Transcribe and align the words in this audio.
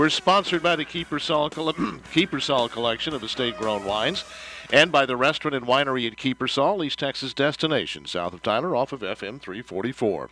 We're 0.00 0.08
sponsored 0.08 0.62
by 0.62 0.76
the 0.76 0.86
Kiepersol, 0.86 1.50
Kiepersol 2.14 2.70
collection 2.70 3.12
of 3.12 3.22
estate-grown 3.22 3.84
wines 3.84 4.24
and 4.72 4.90
by 4.90 5.04
the 5.04 5.14
restaurant 5.14 5.54
and 5.54 5.66
winery 5.66 6.06
at 6.06 6.16
Kiepersol, 6.16 6.82
East 6.82 6.98
Texas 6.98 7.34
destination, 7.34 8.06
south 8.06 8.32
of 8.32 8.40
Tyler, 8.40 8.74
off 8.74 8.94
of 8.94 9.00
FM 9.00 9.38
344. 9.38 10.30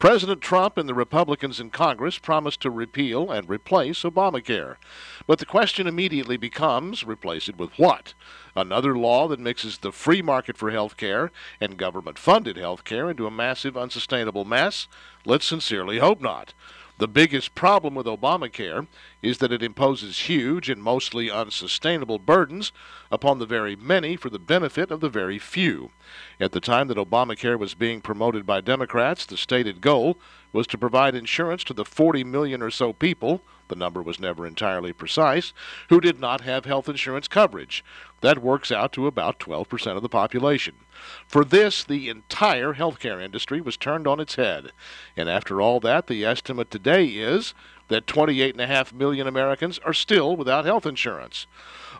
President 0.00 0.40
Trump 0.40 0.76
and 0.76 0.88
the 0.88 0.94
Republicans 0.94 1.60
in 1.60 1.70
Congress 1.70 2.18
promised 2.18 2.60
to 2.62 2.70
repeal 2.70 3.30
and 3.30 3.48
replace 3.48 4.02
Obamacare. 4.02 4.78
But 5.28 5.38
the 5.38 5.46
question 5.46 5.86
immediately 5.86 6.36
becomes 6.36 7.04
replace 7.04 7.48
it 7.48 7.56
with 7.56 7.70
what? 7.78 8.14
Another 8.56 8.98
law 8.98 9.28
that 9.28 9.38
mixes 9.38 9.78
the 9.78 9.92
free 9.92 10.22
market 10.22 10.56
for 10.56 10.72
health 10.72 10.96
care 10.96 11.30
and 11.60 11.76
government 11.76 12.18
funded 12.18 12.56
health 12.56 12.82
care 12.82 13.08
into 13.08 13.28
a 13.28 13.30
massive, 13.30 13.76
unsustainable 13.76 14.44
mess? 14.44 14.88
Let's 15.24 15.46
sincerely 15.46 16.00
hope 16.00 16.20
not. 16.20 16.52
The 16.98 17.08
biggest 17.08 17.56
problem 17.56 17.96
with 17.96 18.06
Obamacare 18.06 18.86
is 19.20 19.38
that 19.38 19.52
it 19.52 19.64
imposes 19.64 20.20
huge 20.20 20.70
and 20.70 20.80
mostly 20.80 21.28
unsustainable 21.28 22.20
burdens 22.20 22.70
upon 23.10 23.40
the 23.40 23.46
very 23.46 23.74
many 23.74 24.14
for 24.14 24.30
the 24.30 24.38
benefit 24.38 24.92
of 24.92 25.00
the 25.00 25.08
very 25.08 25.40
few. 25.40 25.90
At 26.38 26.52
the 26.52 26.60
time 26.60 26.86
that 26.88 26.96
Obamacare 26.96 27.58
was 27.58 27.74
being 27.74 28.00
promoted 28.00 28.46
by 28.46 28.60
Democrats, 28.60 29.26
the 29.26 29.36
stated 29.36 29.80
goal 29.80 30.18
was 30.52 30.68
to 30.68 30.78
provide 30.78 31.16
insurance 31.16 31.64
to 31.64 31.74
the 31.74 31.84
40 31.84 32.22
million 32.22 32.62
or 32.62 32.70
so 32.70 32.92
people, 32.92 33.42
the 33.66 33.74
number 33.74 34.00
was 34.00 34.20
never 34.20 34.46
entirely 34.46 34.92
precise, 34.92 35.52
who 35.88 36.00
did 36.00 36.20
not 36.20 36.42
have 36.42 36.64
health 36.64 36.88
insurance 36.88 37.26
coverage. 37.26 37.84
That 38.24 38.38
works 38.38 38.72
out 38.72 38.90
to 38.94 39.06
about 39.06 39.38
12% 39.38 39.96
of 39.96 40.00
the 40.00 40.08
population. 40.08 40.76
For 41.28 41.44
this, 41.44 41.84
the 41.84 42.08
entire 42.08 42.72
healthcare 42.72 43.22
industry 43.22 43.60
was 43.60 43.76
turned 43.76 44.06
on 44.06 44.18
its 44.18 44.36
head. 44.36 44.72
And 45.14 45.28
after 45.28 45.60
all 45.60 45.78
that, 45.80 46.06
the 46.06 46.24
estimate 46.24 46.70
today 46.70 47.04
is 47.04 47.52
that 47.88 48.06
28.5 48.06 48.94
million 48.94 49.26
Americans 49.26 49.78
are 49.80 49.92
still 49.92 50.36
without 50.36 50.64
health 50.64 50.86
insurance. 50.86 51.46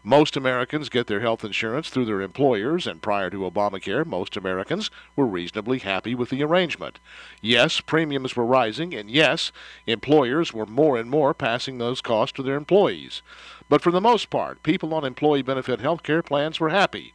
Most 0.06 0.36
Americans 0.36 0.90
get 0.90 1.06
their 1.06 1.20
health 1.20 1.44
insurance 1.44 1.88
through 1.88 2.04
their 2.04 2.20
employers, 2.20 2.86
and 2.86 3.00
prior 3.00 3.30
to 3.30 3.50
Obamacare, 3.50 4.04
most 4.04 4.36
Americans 4.36 4.90
were 5.16 5.26
reasonably 5.26 5.78
happy 5.78 6.14
with 6.14 6.28
the 6.28 6.42
arrangement. 6.42 7.00
Yes, 7.40 7.80
premiums 7.80 8.36
were 8.36 8.44
rising, 8.44 8.94
and 8.94 9.10
yes, 9.10 9.50
employers 9.86 10.52
were 10.52 10.66
more 10.66 10.98
and 10.98 11.08
more 11.08 11.32
passing 11.32 11.78
those 11.78 12.02
costs 12.02 12.34
to 12.36 12.42
their 12.42 12.56
employees. 12.56 13.22
But 13.70 13.80
for 13.80 13.90
the 13.90 14.00
most 14.00 14.28
part, 14.28 14.62
people 14.62 14.92
on 14.92 15.04
employee 15.04 15.40
benefit 15.40 15.80
health 15.80 16.02
care 16.02 16.13
plans 16.22 16.60
were 16.60 16.70
happy. 16.70 17.14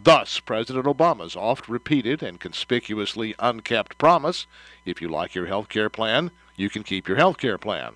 Thus, 0.00 0.38
President 0.38 0.86
Obama's 0.86 1.34
oft 1.34 1.68
repeated 1.68 2.22
and 2.22 2.38
conspicuously 2.38 3.34
unkept 3.38 3.98
promise 3.98 4.46
if 4.84 5.02
you 5.02 5.08
like 5.08 5.34
your 5.34 5.46
health 5.46 5.68
care 5.68 5.90
plan, 5.90 6.30
you 6.56 6.70
can 6.70 6.82
keep 6.82 7.08
your 7.08 7.16
health 7.16 7.38
care 7.38 7.58
plan. 7.58 7.94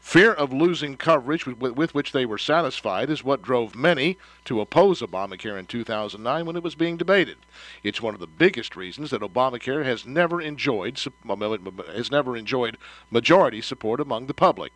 Fear 0.00 0.32
of 0.32 0.52
losing 0.52 0.96
coverage 0.96 1.46
with, 1.46 1.76
with, 1.76 1.94
which 1.94 2.12
they 2.12 2.24
were 2.24 2.38
satisfied 2.38 3.10
is 3.10 3.22
what 3.22 3.42
drove 3.42 3.74
many 3.74 4.16
to 4.44 4.60
oppose 4.60 5.02
Obamacare 5.02 5.58
in 5.58 5.66
2009 5.66 6.46
when 6.46 6.56
it 6.56 6.62
was 6.62 6.74
being 6.74 6.96
debated. 6.96 7.38
It's 7.82 8.00
one 8.00 8.14
of 8.14 8.20
the 8.20 8.26
biggest 8.26 8.74
reasons 8.74 9.10
that 9.10 9.22
Obamacare 9.22 9.84
has 9.84 10.06
never 10.06 10.40
enjoyed 10.40 10.98
has 10.98 12.10
never 12.10 12.36
enjoyed 12.36 12.78
majority 13.10 13.60
support 13.60 14.00
among 14.00 14.26
the 14.26 14.34
public. 14.34 14.72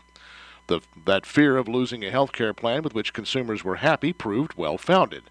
The, 0.71 0.83
that 1.05 1.27
fear 1.27 1.57
of 1.57 1.67
losing 1.67 2.05
a 2.05 2.13
health 2.13 2.31
care 2.31 2.55
plan 2.55 2.83
with 2.83 2.95
which 2.95 3.13
consumers 3.13 3.65
were 3.65 3.77
happy 3.77 4.13
proved 4.13 4.55
well 4.57 4.79
founded. 4.79 5.25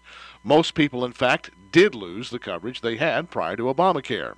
Most 0.44 0.74
people, 0.74 1.02
in 1.02 1.12
fact, 1.12 1.48
did 1.72 1.94
lose 1.94 2.28
the 2.28 2.38
coverage 2.38 2.82
they 2.82 2.98
had 2.98 3.30
prior 3.30 3.56
to 3.56 3.62
Obamacare. 3.62 4.34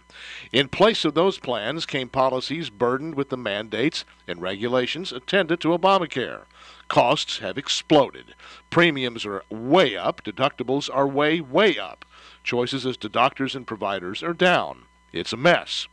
In 0.52 0.68
place 0.68 1.04
of 1.04 1.14
those 1.14 1.40
plans 1.40 1.86
came 1.86 2.08
policies 2.08 2.70
burdened 2.70 3.16
with 3.16 3.30
the 3.30 3.36
mandates 3.36 4.04
and 4.28 4.40
regulations 4.40 5.10
attendant 5.10 5.60
to 5.62 5.76
Obamacare. 5.76 6.42
Costs 6.86 7.38
have 7.38 7.58
exploded. 7.58 8.36
Premiums 8.70 9.26
are 9.26 9.42
way 9.50 9.96
up. 9.96 10.22
Deductibles 10.22 10.88
are 10.88 11.08
way, 11.08 11.40
way 11.40 11.80
up. 11.80 12.04
Choices 12.44 12.86
as 12.86 12.96
to 12.98 13.08
doctors 13.08 13.56
and 13.56 13.66
providers 13.66 14.22
are 14.22 14.34
down. 14.34 14.82
It's 15.12 15.32
a 15.32 15.36
mess. 15.36 15.88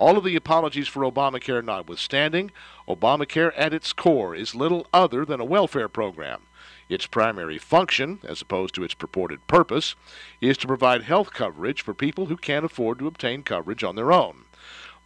All 0.00 0.16
of 0.16 0.24
the 0.24 0.34
apologies 0.34 0.88
for 0.88 1.02
Obamacare 1.02 1.62
notwithstanding, 1.62 2.52
Obamacare 2.88 3.52
at 3.54 3.74
its 3.74 3.92
core 3.92 4.34
is 4.34 4.54
little 4.54 4.86
other 4.94 5.26
than 5.26 5.40
a 5.40 5.44
welfare 5.44 5.90
program. 5.90 6.44
Its 6.88 7.06
primary 7.06 7.58
function, 7.58 8.18
as 8.24 8.40
opposed 8.40 8.74
to 8.76 8.82
its 8.82 8.94
purported 8.94 9.46
purpose, 9.46 9.96
is 10.40 10.56
to 10.56 10.66
provide 10.66 11.02
health 11.02 11.34
coverage 11.34 11.82
for 11.82 11.92
people 11.92 12.26
who 12.26 12.38
can't 12.38 12.64
afford 12.64 12.98
to 12.98 13.06
obtain 13.06 13.42
coverage 13.42 13.84
on 13.84 13.94
their 13.94 14.10
own. 14.10 14.46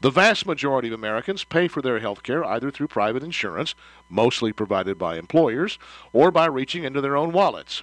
The 0.00 0.10
vast 0.10 0.47
majority 0.47 0.88
of 0.88 0.94
Americans 0.94 1.43
pay 1.43 1.66
for 1.66 1.83
their 1.83 1.99
health 1.99 2.22
care 2.22 2.44
either 2.44 2.71
through 2.71 2.88
private 2.88 3.25
insurance, 3.25 3.75
mostly 4.09 4.53
provided 4.53 4.97
by 4.97 5.16
employers, 5.19 5.77
or 6.12 6.31
by 6.31 6.47
reaching 6.47 6.84
into 6.84 7.00
their 7.00 7.16
own 7.16 7.33
wallets. 7.33 7.83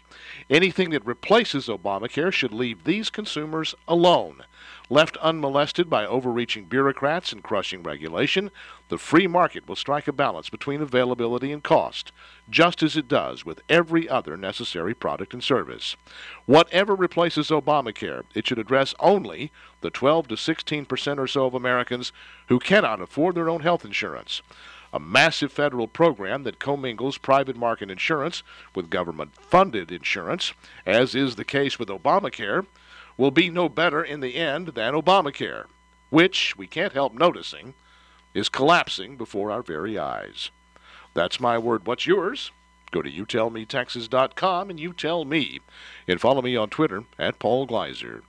Anything 0.50 0.92
that 0.92 1.06
replaces 1.06 1.68
Obamacare 1.68 2.32
should 2.32 2.54
leave 2.54 2.86
these 2.86 3.10
consumers 3.10 3.76
alone. 3.86 4.44
Left 4.91 5.16
unmolested 5.22 5.90
by 5.90 6.06
overreaching 6.06 6.66
bureaucrats 6.66 7.31
and 7.31 7.41
crushing 7.41 7.81
regulation, 7.81 8.52
the 8.90 8.97
free 8.97 9.25
market 9.25 9.66
will 9.66 9.78
strike 9.78 10.06
a 10.06 10.12
balance 10.12 10.50
between 10.50 10.81
availability 10.81 11.53
and 11.53 11.63
cost, 11.63 12.12
just 12.50 12.84
as 12.84 12.97
it 12.97 13.07
does 13.07 13.46
with 13.46 13.62
every 13.69 14.09
other 14.09 14.35
necessary 14.35 14.94
product 14.94 15.34
and 15.34 15.41
service. 15.41 15.96
Whatever 16.46 16.94
replaces 16.94 17.47
Obamacare, 17.47 18.25
it 18.35 18.46
should 18.46 18.59
address 18.59 18.94
only 19.00 19.50
the 19.79 19.90
12 19.90 20.28
to 20.28 20.35
16 20.35 20.84
percent 20.84 21.22
or 21.22 21.28
so 21.28 21.46
of 21.46 21.53
Americans 21.53 22.12
who 22.50 22.59
cannot 22.59 23.00
afford 23.00 23.35
their 23.35 23.47
own 23.47 23.62
health 23.62 23.85
insurance. 23.85 24.41
A 24.91 25.00
massive 25.00 25.53
federal 25.53 25.88
program 25.88 26.44
that 26.44 26.59
commingles 26.59 27.18
private 27.18 27.56
market 27.56 27.90
insurance 27.90 28.44
with 28.75 28.90
government 28.90 29.35
funded 29.35 29.90
insurance, 29.90 30.52
as 30.85 31.16
is 31.16 31.38
the 31.38 31.46
case 31.46 31.79
with 31.79 31.88
Obamacare, 31.88 32.66
will 33.22 33.30
be 33.30 33.52
no 33.52 33.70
better 33.70 34.04
in 34.04 34.20
the 34.20 34.36
end 34.36 34.70
than 34.70 34.96
Obamacare, 34.96 35.66
which, 36.09 36.58
we 36.58 36.66
can't 36.66 36.94
help 36.94 37.14
noticing, 37.14 37.76
is 38.34 38.50
collapsing 38.50 39.16
before 39.16 39.52
our 39.52 39.62
very 39.62 39.96
eyes. 39.96 40.50
That's 41.14 41.40
my 41.40 41.59
word. 41.59 41.86
What's 41.86 42.08
yours? 42.08 42.50
Go 42.90 43.04
to 43.04 43.12
youtellmetexas.com 43.12 44.72
and 44.72 44.80
you 44.80 44.92
tell 44.92 45.24
me. 45.24 45.59
And 46.08 46.20
follow 46.20 46.42
me 46.42 46.56
on 46.56 46.72
Twitter 46.72 47.04
at 47.20 47.38
Paul 47.38 47.68
Gleiser. 47.68 48.24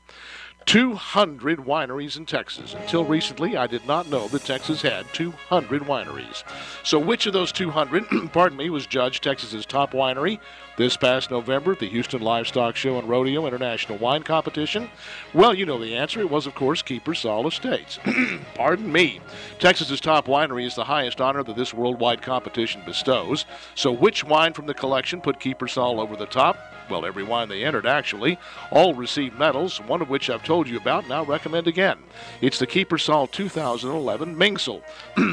200 0.66 1.60
wineries 1.60 2.16
in 2.16 2.26
Texas. 2.26 2.74
Until 2.74 3.04
recently, 3.04 3.56
I 3.56 3.66
did 3.66 3.86
not 3.86 4.08
know 4.08 4.28
that 4.28 4.44
Texas 4.44 4.82
had 4.82 5.06
200 5.12 5.82
wineries. 5.82 6.42
So, 6.84 6.98
which 6.98 7.26
of 7.26 7.32
those 7.32 7.52
200, 7.52 8.04
pardon 8.32 8.58
me, 8.58 8.70
was 8.70 8.86
judged 8.86 9.22
Texas's 9.22 9.66
top 9.66 9.92
winery? 9.92 10.38
this 10.76 10.96
past 10.96 11.30
November 11.30 11.72
at 11.72 11.78
the 11.78 11.88
Houston 11.88 12.22
Livestock 12.22 12.76
Show 12.76 12.98
and 12.98 13.08
Rodeo 13.08 13.46
International 13.46 13.98
Wine 13.98 14.22
Competition? 14.22 14.88
Well, 15.34 15.54
you 15.54 15.66
know 15.66 15.78
the 15.78 15.96
answer. 15.96 16.20
It 16.20 16.30
was, 16.30 16.46
of 16.46 16.54
course, 16.54 16.82
Kiepersol 16.82 17.46
Estates. 17.46 17.98
Pardon 18.54 18.90
me. 18.90 19.20
Texas's 19.58 20.00
top 20.00 20.26
winery 20.26 20.66
is 20.66 20.74
the 20.74 20.84
highest 20.84 21.20
honor 21.20 21.42
that 21.42 21.56
this 21.56 21.74
worldwide 21.74 22.22
competition 22.22 22.82
bestows. 22.86 23.44
So, 23.74 23.92
which 23.92 24.24
wine 24.24 24.54
from 24.54 24.66
the 24.66 24.74
collection 24.74 25.20
put 25.20 25.40
Kiepersol 25.40 26.00
over 26.00 26.16
the 26.16 26.26
top? 26.26 26.58
Well, 26.90 27.06
every 27.06 27.22
wine 27.22 27.48
they 27.48 27.64
entered, 27.64 27.86
actually. 27.86 28.38
All 28.70 28.94
received 28.94 29.38
medals, 29.38 29.80
one 29.80 30.02
of 30.02 30.10
which 30.10 30.28
I've 30.28 30.44
told 30.44 30.51
you 30.52 30.76
about, 30.76 31.08
now 31.08 31.24
recommend 31.24 31.66
again. 31.66 31.96
It's 32.42 32.58
the 32.58 32.66
Kiepersol 32.66 33.30
2011 33.30 34.36
Mengsel, 34.36 34.82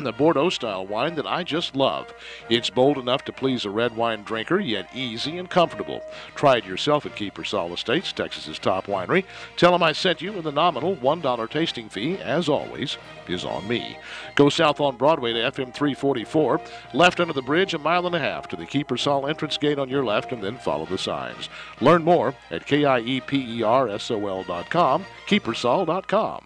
a 0.06 0.12
Bordeaux 0.18 0.50
style 0.50 0.88
wine 0.88 1.16
that 1.16 1.28
I 1.28 1.44
just 1.44 1.75
love. 1.75 2.13
It's 2.50 2.69
bold 2.69 2.97
enough 2.97 3.25
to 3.25 3.34
please 3.34 3.66
a 3.66 3.69
red 3.69 3.97
wine 3.97 4.24
drinker, 4.24 4.62
yet 4.62 4.90
easy 4.96 5.38
and 5.38 5.50
comfortable. 5.50 6.02
Try 6.35 6.56
it 6.58 6.66
yourself 6.66 7.06
at 7.06 7.18
Kiepersol 7.18 7.74
Estates, 7.74 8.13
Texas's 8.13 8.58
top 8.58 8.85
winery. 8.85 9.25
Tell 9.58 9.74
them 9.74 9.84
I 9.84 9.91
sent 9.91 10.22
you, 10.22 10.31
and 10.34 10.44
the 10.44 10.53
nominal 10.53 10.96
$1 10.96 11.50
tasting 11.50 11.90
fee, 11.90 12.18
as 12.18 12.47
always, 12.47 12.97
is 13.28 13.44
on 13.44 13.68
me. 13.68 13.97
Go 14.35 14.47
south 14.50 14.79
on 14.79 14.96
Broadway 14.96 15.34
to 15.34 15.40
FM 15.40 15.74
344, 15.74 16.62
left 16.94 17.19
under 17.19 17.34
the 17.34 17.41
bridge 17.41 17.74
a 17.74 17.78
mile 17.78 18.08
and 18.08 18.16
a 18.16 18.19
half 18.19 18.47
to 18.47 18.56
the 18.56 18.66
Kiepersol 18.66 19.29
entrance 19.29 19.58
gate 19.58 19.79
on 19.79 19.90
your 19.90 20.05
left, 20.05 20.32
and 20.32 20.41
then 20.41 20.55
follow 20.58 20.85
the 20.85 20.97
signs. 20.97 21.49
Learn 21.82 22.03
more 22.03 22.34
at 22.52 22.66
KIEPERSOL.com, 22.66 25.05
Kiepersol.com. 25.28 26.40